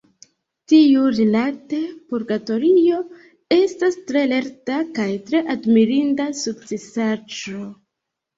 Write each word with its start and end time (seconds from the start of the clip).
Tiurilate, 0.71 1.81
Purgatorio 2.13 2.97
estas 3.57 3.99
tre 4.09 4.25
lerta 4.33 4.79
kaj 4.97 5.07
tre 5.29 5.43
admirinda 5.57 6.27
sukcesaĵo. 6.43 7.61